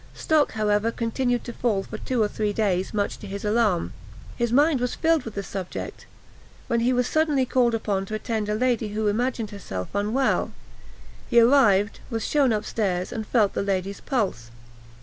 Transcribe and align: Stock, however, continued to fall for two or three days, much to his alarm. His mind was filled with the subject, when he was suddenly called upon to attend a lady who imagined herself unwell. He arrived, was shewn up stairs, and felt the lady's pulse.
Stock, 0.15 0.53
however, 0.53 0.89
continued 0.89 1.43
to 1.43 1.53
fall 1.53 1.83
for 1.83 1.99
two 1.99 2.23
or 2.23 2.27
three 2.27 2.53
days, 2.53 2.91
much 2.91 3.19
to 3.19 3.27
his 3.27 3.45
alarm. 3.45 3.93
His 4.35 4.51
mind 4.51 4.79
was 4.79 4.95
filled 4.95 5.25
with 5.25 5.35
the 5.35 5.43
subject, 5.43 6.07
when 6.65 6.79
he 6.79 6.91
was 6.91 7.05
suddenly 7.05 7.45
called 7.45 7.75
upon 7.75 8.07
to 8.07 8.15
attend 8.15 8.49
a 8.49 8.55
lady 8.55 8.93
who 8.93 9.05
imagined 9.05 9.51
herself 9.51 9.93
unwell. 9.93 10.53
He 11.29 11.39
arrived, 11.39 11.99
was 12.09 12.25
shewn 12.27 12.51
up 12.51 12.65
stairs, 12.65 13.11
and 13.11 13.27
felt 13.27 13.53
the 13.53 13.61
lady's 13.61 14.01
pulse. 14.01 14.49